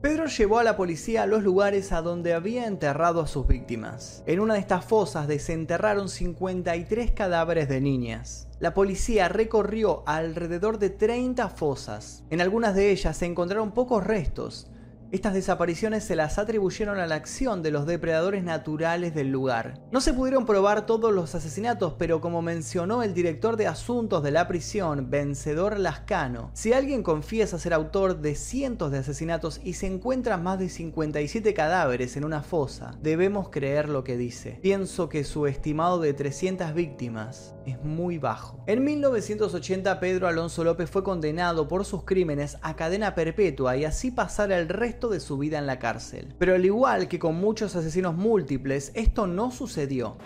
[0.00, 4.22] Pedro llevó a la policía a los lugares a donde había enterrado a sus víctimas.
[4.26, 8.46] En una de estas fosas desenterraron 53 cadáveres de niñas.
[8.60, 12.22] La policía recorrió alrededor de 30 fosas.
[12.30, 14.68] En algunas de ellas se encontraron pocos restos,
[15.10, 19.80] estas desapariciones se las atribuyeron a la acción de los depredadores naturales del lugar.
[19.90, 24.30] No se pudieron probar todos los asesinatos, pero como mencionó el director de asuntos de
[24.30, 29.86] la prisión, Vencedor Lascano, si alguien confiesa ser autor de cientos de asesinatos y se
[29.86, 34.58] encuentran más de 57 cadáveres en una fosa, debemos creer lo que dice.
[34.62, 38.62] Pienso que su estimado de 300 víctimas es muy bajo.
[38.66, 44.10] En 1980 Pedro Alonso López fue condenado por sus crímenes a cadena perpetua y así
[44.10, 46.34] pasar el resto de su vida en la cárcel.
[46.38, 50.16] Pero al igual que con muchos asesinos múltiples, esto no sucedió.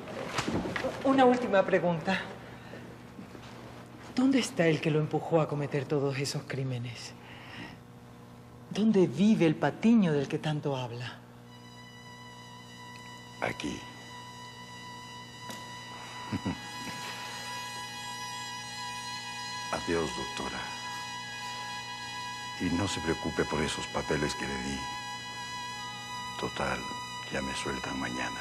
[1.04, 2.20] Una última pregunta.
[4.14, 7.12] ¿Dónde está el que lo empujó a cometer todos esos crímenes?
[8.70, 11.18] ¿Dónde vive el patiño del que tanto habla?
[13.40, 13.78] Aquí.
[19.84, 20.60] Adiós, doctora.
[22.60, 24.78] Y no se preocupe por esos papeles que le di.
[26.38, 26.78] Total,
[27.32, 28.40] ya me sueltan mañana.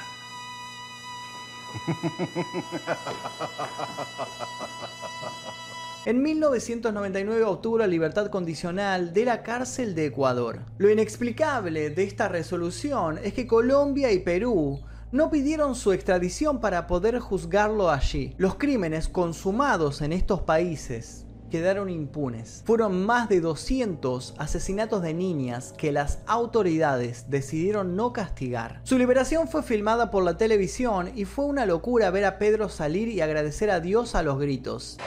[6.06, 10.60] En 1999 obtuvo la libertad condicional de la cárcel de Ecuador.
[10.78, 16.88] Lo inexplicable de esta resolución es que Colombia y Perú no pidieron su extradición para
[16.88, 18.34] poder juzgarlo allí.
[18.38, 22.64] Los crímenes consumados en estos países quedaron impunes.
[22.66, 28.82] Fueron más de 200 asesinatos de niñas que las autoridades decidieron no castigar.
[28.84, 33.10] Su liberación fue filmada por la televisión y fue una locura ver a Pedro salir
[33.10, 34.98] y agradecer a Dios a los gritos.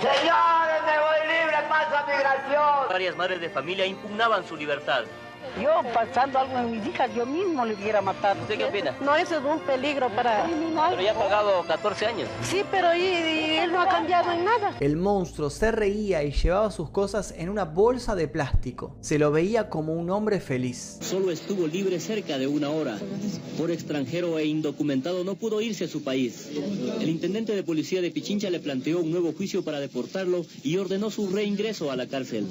[0.00, 2.88] Señores, me voy libre, pasa migración.
[2.88, 5.04] Varias madres de familia impugnaban su libertad.
[5.62, 8.40] Yo, pasando algo en mis hijas, yo mismo le hubiera matado.
[8.42, 8.94] ¿Usted qué opina?
[9.00, 10.46] No, eso es un peligro para...
[10.46, 12.28] Pero ya ha pagado 14 años.
[12.42, 14.74] Sí, pero y, y él no ha cambiado en nada.
[14.80, 18.96] El monstruo se reía y llevaba sus cosas en una bolsa de plástico.
[19.00, 20.98] Se lo veía como un hombre feliz.
[21.00, 22.98] Solo estuvo libre cerca de una hora.
[23.56, 26.48] Por extranjero e indocumentado no pudo irse a su país.
[27.00, 31.10] El intendente de policía de Pichincha le planteó un nuevo juicio para deportarlo y ordenó
[31.10, 32.46] su reingreso a la cárcel.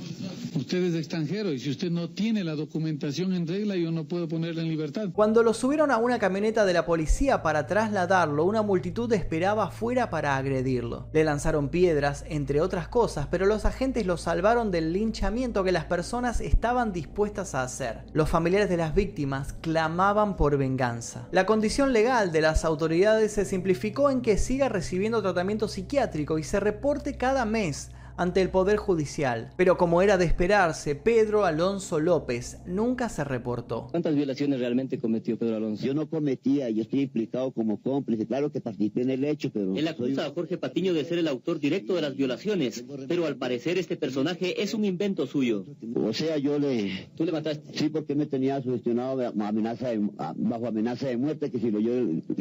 [0.64, 4.30] Usted es extranjero y si usted no tiene la documentación en regla, yo no puedo
[4.30, 5.10] ponerle en libertad.
[5.12, 10.10] Cuando lo subieron a una camioneta de la policía para trasladarlo, una multitud esperaba afuera
[10.10, 11.10] para agredirlo.
[11.12, 15.84] Le lanzaron piedras, entre otras cosas, pero los agentes lo salvaron del linchamiento que las
[15.84, 18.06] personas estaban dispuestas a hacer.
[18.14, 21.28] Los familiares de las víctimas clamaban por venganza.
[21.34, 26.44] La condición legal de las autoridades se simplificó en que siga recibiendo tratamiento psiquiátrico y
[26.44, 29.52] se reporte cada mes ante el Poder Judicial.
[29.58, 33.88] Pero como era de esperarse, Pedro Alonso López nunca se reportó.
[33.92, 35.86] ¿Cuántas violaciones realmente cometió Pedro Alonso?
[35.86, 38.26] Yo no cometía, yo estoy implicado como cómplice.
[38.26, 39.76] Claro que participé en el hecho, pero...
[39.76, 43.38] Él acusa a Jorge Patiño de ser el autor directo de las violaciones, pero al
[43.38, 45.66] parecer este personaje es un invento suyo.
[45.96, 47.10] O sea, yo le...
[47.16, 47.78] ¿Tú le mataste?
[47.78, 50.00] Sí, porque me tenía sugestionado amenaza de,
[50.36, 51.92] bajo amenaza de muerte que si lo, yo,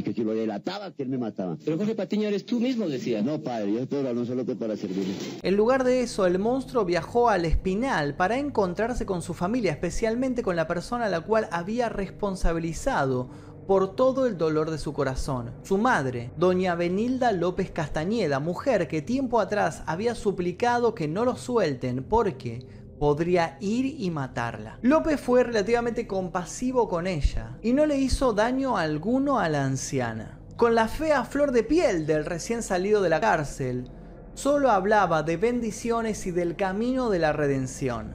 [0.02, 1.56] que si lo delataba, que él me mataba.
[1.64, 3.22] Pero Jorge Patiño eres tú mismo, decía.
[3.22, 5.14] No, padre, yo soy Pedro Alonso López para servirle.
[5.42, 10.42] En lugar de eso, el monstruo viajó al Espinal para encontrarse con su familia, especialmente
[10.42, 13.30] con la persona a la cual había responsabilizado
[13.68, 15.52] por todo el dolor de su corazón.
[15.62, 21.36] Su madre, doña Benilda López Castañeda, mujer que tiempo atrás había suplicado que no lo
[21.36, 22.66] suelten porque
[22.98, 24.80] podría ir y matarla.
[24.82, 30.40] López fue relativamente compasivo con ella y no le hizo daño alguno a la anciana.
[30.56, 33.88] Con la fea flor de piel del recién salido de la cárcel,
[34.34, 38.14] solo hablaba de bendiciones y del camino de la redención.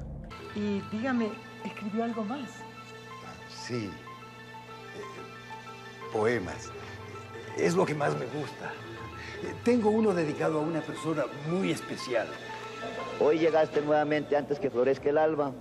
[0.55, 1.29] Y dígame,
[1.63, 2.49] ¿escribió algo más?
[3.49, 3.85] Sí.
[3.85, 3.91] Eh,
[6.11, 6.71] poemas.
[7.57, 8.71] Es lo que más me gusta.
[9.43, 12.27] Eh, Tengo uno dedicado a una persona muy especial.
[13.19, 15.51] Hoy llegaste nuevamente antes que florezca el alba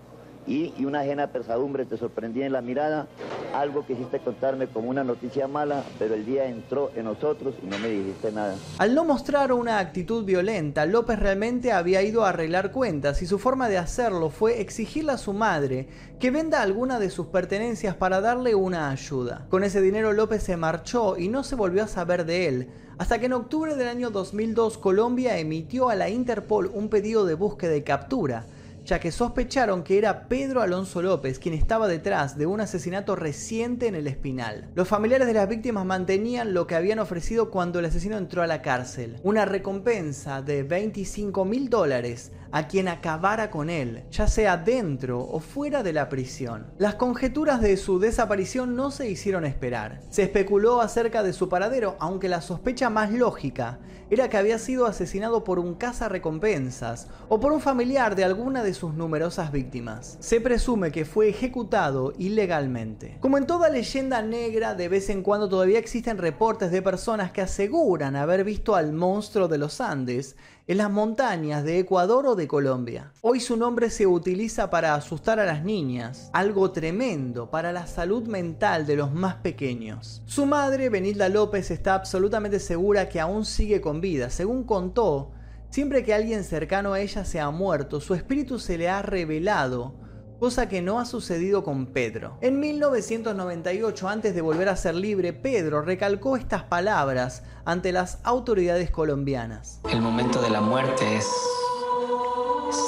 [0.46, 3.08] y, una ajena pesadumbre te sorprendía en la mirada,
[3.54, 7.66] algo que hiciste contarme como una noticia mala, pero el día entró en nosotros y
[7.66, 8.54] no me dijiste nada.
[8.78, 13.38] Al no mostrar una actitud violenta, López realmente había ido a arreglar cuentas y su
[13.38, 15.88] forma de hacerlo fue exigirle a su madre
[16.20, 19.46] que venda alguna de sus pertenencias para darle una ayuda.
[19.48, 22.68] Con ese dinero López se marchó y no se volvió a saber de él,
[22.98, 27.34] hasta que en octubre del año 2002 Colombia emitió a la Interpol un pedido de
[27.34, 28.46] búsqueda y captura,
[28.86, 33.88] ya que sospecharon que era Pedro Alonso López quien estaba detrás de un asesinato reciente
[33.88, 34.70] en el Espinal.
[34.74, 38.46] Los familiares de las víctimas mantenían lo que habían ofrecido cuando el asesino entró a
[38.46, 44.56] la cárcel, una recompensa de 25 mil dólares a quien acabara con él, ya sea
[44.56, 46.68] dentro o fuera de la prisión.
[46.78, 50.00] Las conjeturas de su desaparición no se hicieron esperar.
[50.10, 54.86] Se especuló acerca de su paradero, aunque la sospecha más lógica era que había sido
[54.86, 55.76] asesinado por un
[56.08, 60.16] recompensas o por un familiar de alguna de sus numerosas víctimas.
[60.20, 63.18] Se presume que fue ejecutado ilegalmente.
[63.20, 67.40] Como en toda leyenda negra, de vez en cuando todavía existen reportes de personas que
[67.40, 70.36] aseguran haber visto al monstruo de los Andes
[70.68, 73.12] en las montañas de Ecuador o de Colombia.
[73.20, 78.26] Hoy su nombre se utiliza para asustar a las niñas, algo tremendo para la salud
[78.26, 80.22] mental de los más pequeños.
[80.26, 84.28] Su madre, Benilda López, está absolutamente segura que aún sigue con vida.
[84.30, 85.30] Según contó,
[85.76, 89.92] siempre que alguien cercano a ella se ha muerto, su espíritu se le ha revelado
[90.40, 92.38] cosa que no ha sucedido con Pedro.
[92.40, 98.90] En 1998, antes de volver a ser libre, Pedro recalcó estas palabras ante las autoridades
[98.90, 99.82] colombianas.
[99.92, 101.30] El momento de la muerte es,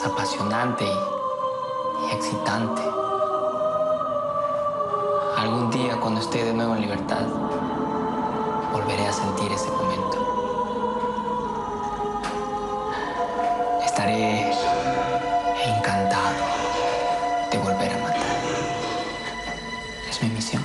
[0.07, 2.80] apasionante y excitante.
[5.36, 7.26] Algún día cuando esté de nuevo en libertad,
[8.72, 10.28] volveré a sentir ese momento.
[14.09, 14.52] Estaré
[15.66, 16.44] encantado
[17.52, 18.36] de volver a matar.
[20.09, 20.62] Es mi misión.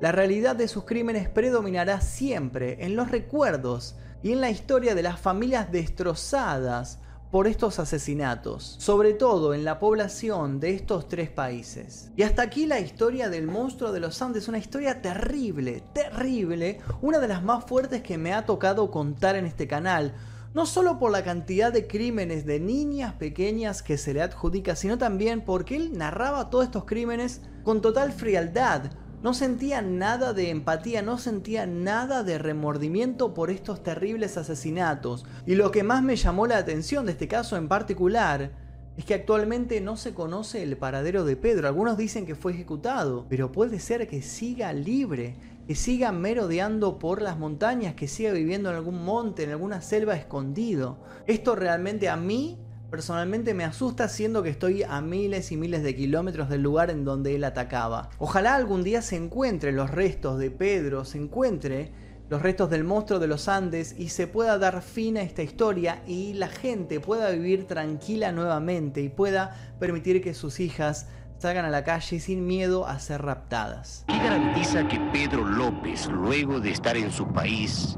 [0.00, 5.02] La realidad de sus crímenes predominará siempre en los recuerdos y en la historia de
[5.02, 6.98] las familias destrozadas
[7.30, 12.10] por estos asesinatos, sobre todo en la población de estos tres países.
[12.16, 17.20] Y hasta aquí la historia del monstruo de los Andes, una historia terrible, terrible, una
[17.20, 20.12] de las más fuertes que me ha tocado contar en este canal,
[20.54, 24.98] no solo por la cantidad de crímenes de niñas pequeñas que se le adjudica, sino
[24.98, 28.90] también porque él narraba todos estos crímenes con total frialdad.
[29.22, 35.26] No sentía nada de empatía, no sentía nada de remordimiento por estos terribles asesinatos.
[35.44, 38.50] Y lo que más me llamó la atención de este caso en particular
[38.96, 41.68] es que actualmente no se conoce el paradero de Pedro.
[41.68, 47.20] Algunos dicen que fue ejecutado, pero puede ser que siga libre, que siga merodeando por
[47.20, 50.96] las montañas, que siga viviendo en algún monte, en alguna selva escondido.
[51.26, 52.58] Esto realmente a mí
[52.90, 57.04] personalmente me asusta siendo que estoy a miles y miles de kilómetros del lugar en
[57.04, 58.10] donde él atacaba.
[58.18, 61.92] Ojalá algún día se encuentren los restos de Pedro, se encuentre
[62.28, 66.02] los restos del monstruo de los Andes y se pueda dar fin a esta historia
[66.06, 71.70] y la gente pueda vivir tranquila nuevamente y pueda permitir que sus hijas salgan a
[71.70, 74.04] la calle sin miedo a ser raptadas.
[74.06, 77.96] ¿Qué garantiza que Pedro López, luego de estar en su país,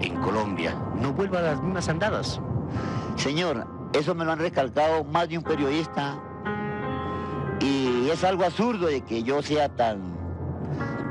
[0.00, 2.40] en Colombia, no vuelva a las mismas andadas?
[3.16, 6.20] Señor, eso me lo han recalcado más de un periodista
[7.60, 10.16] y es algo absurdo de que yo sea tan,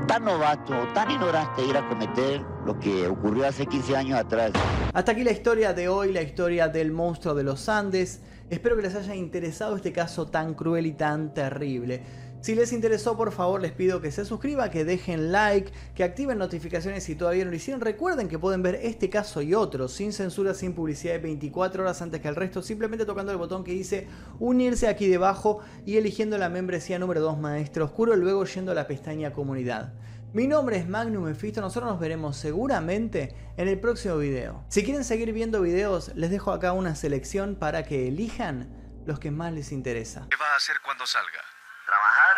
[0.06, 4.52] tan novato, tan ignorante ir a cometer lo que ocurrió hace 15 años atrás.
[4.92, 8.20] Hasta aquí la historia de hoy, la historia del monstruo de los Andes.
[8.50, 12.02] Espero que les haya interesado este caso tan cruel y tan terrible.
[12.44, 16.36] Si les interesó, por favor, les pido que se suscriban, que dejen like, que activen
[16.36, 17.80] notificaciones si todavía no lo hicieron.
[17.80, 22.20] Recuerden que pueden ver este caso y otros sin censura, sin publicidad, 24 horas antes
[22.20, 24.08] que el resto, simplemente tocando el botón que dice
[24.40, 28.86] unirse aquí debajo y eligiendo la membresía número 2 Maestro Oscuro, luego yendo a la
[28.86, 29.94] pestaña comunidad.
[30.34, 34.62] Mi nombre es Magnum Mephisto, nosotros nos veremos seguramente en el próximo video.
[34.68, 38.68] Si quieren seguir viendo videos, les dejo acá una selección para que elijan
[39.06, 40.26] los que más les interesa.
[40.28, 41.40] ¿Qué va a hacer cuando salga?
[41.84, 42.33] Trabajar,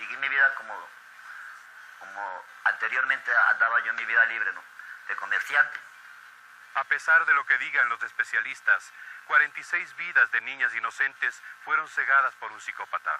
[0.00, 0.88] seguir mi vida como,
[1.98, 4.62] como anteriormente andaba yo en mi vida libre, ¿no?
[5.08, 5.78] De comerciante.
[6.74, 8.92] A pesar de lo que digan los especialistas,
[9.26, 13.18] 46 vidas de niñas inocentes fueron cegadas por un psicópata.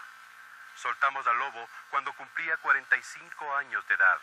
[0.77, 4.19] Soltamos al lobo cuando cumplía 45 años de edad,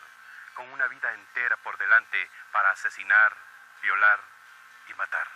[0.54, 3.36] con una vida entera por delante para asesinar,
[3.82, 4.20] violar
[4.88, 5.28] y matar.